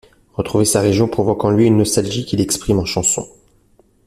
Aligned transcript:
Retrouver 0.33 0.65
sa 0.65 0.81
région 0.81 1.07
provoque 1.07 1.45
en 1.45 1.51
lui 1.51 1.67
une 1.67 1.77
nostalgie 1.77 2.25
qu'il 2.25 2.41
exprime 2.41 2.79
en 2.79 2.85
chansons. 2.85 3.27